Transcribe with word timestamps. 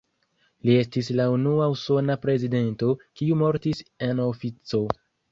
Li 0.67 0.75
estis 0.83 1.09
la 1.17 1.25
unua 1.33 1.67
usona 1.73 2.15
prezidento, 2.23 2.89
kiu 3.21 3.37
mortis 3.41 3.83
en 4.07 4.23
ofico. 4.25 4.81